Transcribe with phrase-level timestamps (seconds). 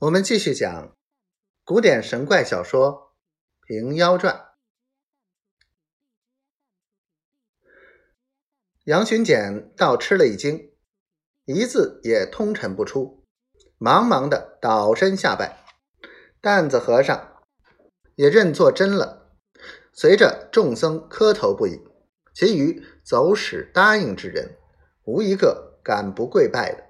[0.00, 0.96] 我们继续讲
[1.64, 3.16] 古典神怪小说
[3.66, 4.32] 《平妖传》。
[8.84, 10.72] 杨巡检倒吃了一惊，
[11.46, 13.24] 一字也通陈不出，
[13.76, 15.66] 忙忙的倒身下拜。
[16.40, 17.42] 担子和尚
[18.14, 19.32] 也认作真了，
[19.92, 21.80] 随着众僧磕头不已。
[22.32, 24.56] 其余走使答应之人，
[25.02, 26.84] 无一个敢不跪拜的。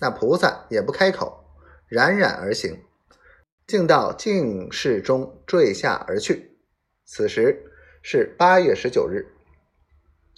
[0.00, 1.41] 那菩萨也不开口。
[1.92, 2.80] 冉冉而行，
[3.66, 6.56] 竟到净室中坠下而去。
[7.04, 9.26] 此时是八月十九日，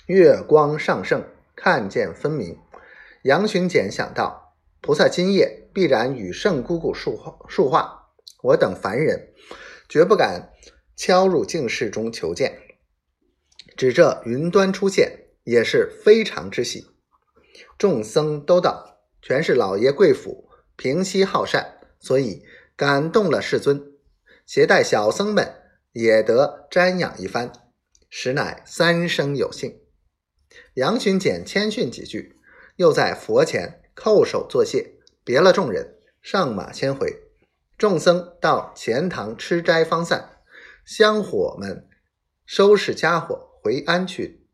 [0.06, 2.58] 月光上盛，看见分明。
[3.22, 8.10] 杨巡检想到，菩萨今夜必然与圣姑姑述话，述话。
[8.42, 9.28] 我等凡人
[9.88, 10.50] 绝不敢
[10.96, 12.58] 敲入净室中求见。
[13.76, 16.88] 指这云端出现，也是非常之喜。
[17.78, 20.50] 众僧都道，全是老爷贵府。
[20.76, 22.44] 平息好善，所以
[22.76, 23.92] 感动了世尊，
[24.44, 25.54] 携带小僧们
[25.92, 27.52] 也得瞻仰一番，
[28.10, 29.80] 实乃三生有幸。
[30.74, 32.40] 杨巡检谦逊几句，
[32.76, 37.22] 又在佛前叩首作谢，别了众人，上马先回。
[37.76, 40.38] 众僧到前堂吃斋方散，
[40.84, 41.88] 香火们
[42.44, 44.46] 收拾家伙回安去。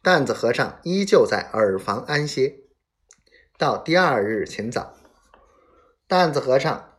[0.00, 2.61] 担子和尚依旧在耳房安歇。
[3.62, 4.92] 到第二日清早，
[6.08, 6.98] 担子和尚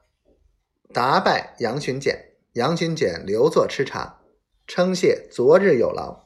[0.94, 4.22] 答拜杨巡检，杨巡检留坐吃茶，
[4.66, 6.26] 称谢昨日有劳，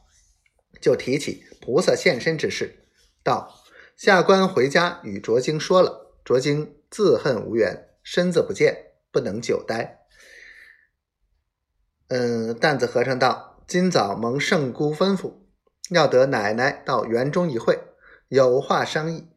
[0.80, 2.86] 就提起菩萨现身之事，
[3.24, 3.52] 道
[3.96, 10.06] 下官回家与卓经说了，卓经自恨无缘，身子不见，不能久待。
[12.10, 15.32] 嗯，担子和尚道，今早蒙圣姑吩咐，
[15.90, 17.76] 要得奶奶到园中一会，
[18.28, 19.30] 有话商议。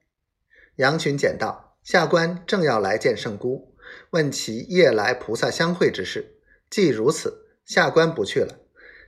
[0.77, 3.75] 杨群简道：“下官正要来见圣姑，
[4.11, 6.37] 问其夜来菩萨相会之事。
[6.69, 8.59] 既如此，下官不去了。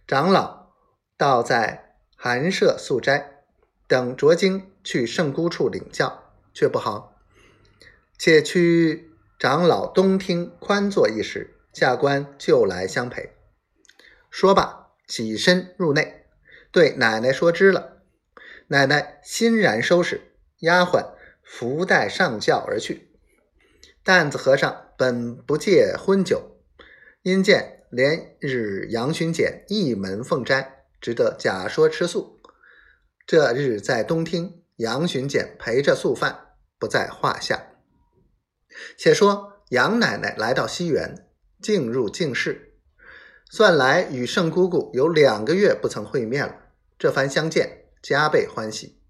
[0.06, 0.74] 长老
[1.18, 3.44] 倒在寒舍宿斋，
[3.88, 7.16] 等着经去圣姑处领教，却不好。
[8.18, 13.32] 且去长老东厅宽坐一时，下官就来相陪。”
[14.30, 16.26] 说罢，起身入内，
[16.72, 18.02] 对奶奶说知了。
[18.68, 21.14] 奶奶欣然收拾丫鬟。
[21.44, 23.12] 福袋上轿而去。
[24.04, 26.58] 担子和尚本不戒荤酒，
[27.22, 32.42] 因见连日杨巡检一门奉斋，只得假说吃素。
[33.26, 37.68] 这日在东厅，杨巡检陪着素饭，不在话下。
[38.98, 41.30] 且说杨奶奶来到西园，
[41.62, 42.74] 进入净室，
[43.50, 46.56] 算来与圣姑姑有两个月不曾会面了。
[47.00, 49.03] 这番相见，加倍欢喜。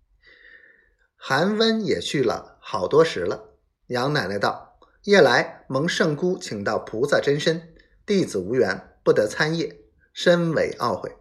[1.26, 3.52] 寒温也去了好多时了。
[3.88, 7.74] 杨奶奶道：“夜来蒙圣姑请到菩萨真身，
[8.06, 9.74] 弟子无缘，不得参谒，
[10.12, 11.16] 深为懊悔。”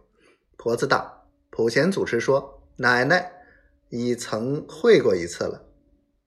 [0.59, 3.31] 婆子道：“普贤祖师说，奶奶
[3.87, 5.67] 已曾会过一次了。”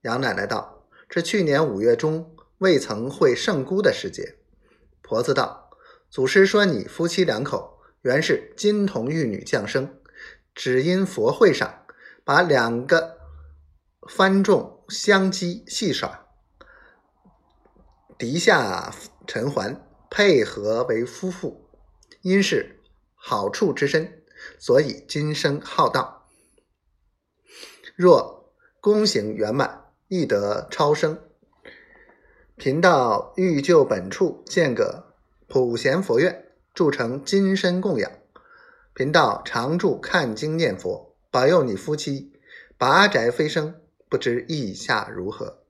[0.01, 4.37] 杨奶奶道：“这去年五月中未曾会圣姑的时节。”
[5.03, 5.69] 婆子道
[6.09, 9.99] ：“祖师说你夫妻两口原是金童玉女降生，
[10.55, 11.85] 只因佛会上
[12.25, 13.15] 把两个。”
[14.07, 16.27] 翻众相击戏耍，
[18.17, 18.93] 敌下
[19.27, 21.69] 陈环配合为夫妇，
[22.21, 22.79] 因是
[23.15, 24.23] 好处之身，
[24.57, 26.25] 所以今生好道。
[27.95, 31.19] 若功行圆满，亦得超生。
[32.55, 35.15] 贫道欲就本处建个
[35.47, 38.09] 普贤佛院，铸成金身供养。
[38.93, 42.31] 贫道常住看经念佛，保佑你夫妻
[42.77, 43.75] 拔宅飞升。
[44.09, 45.66] 不知意下如何？